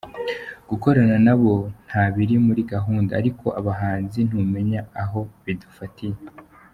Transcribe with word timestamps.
Gukorana 0.69 1.17
na 1.25 1.33
bo, 1.41 1.53
nta 1.87 2.03
biri 2.13 2.35
muri 2.47 2.61
gahunda, 2.73 3.11
ariko 3.21 3.45
abahanzi 3.59 4.19
ntumenya 4.27 4.79
aho 5.03 5.19
bidufatiye. 5.43 6.17